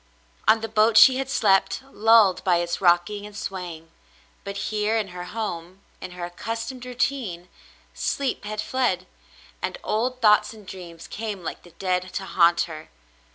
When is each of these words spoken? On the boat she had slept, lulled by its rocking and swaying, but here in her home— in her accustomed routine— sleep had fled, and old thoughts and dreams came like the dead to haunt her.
On 0.47 0.61
the 0.61 0.67
boat 0.67 0.97
she 0.97 1.17
had 1.17 1.29
slept, 1.29 1.83
lulled 1.91 2.43
by 2.43 2.55
its 2.57 2.81
rocking 2.81 3.23
and 3.27 3.37
swaying, 3.37 3.91
but 4.43 4.57
here 4.71 4.97
in 4.97 5.09
her 5.09 5.25
home— 5.25 5.81
in 6.01 6.09
her 6.17 6.25
accustomed 6.25 6.83
routine— 6.87 7.49
sleep 7.93 8.43
had 8.43 8.61
fled, 8.61 9.05
and 9.61 9.77
old 9.83 10.19
thoughts 10.19 10.55
and 10.55 10.65
dreams 10.65 11.05
came 11.07 11.43
like 11.43 11.61
the 11.61 11.69
dead 11.77 12.11
to 12.15 12.25
haunt 12.25 12.61
her. 12.61 12.89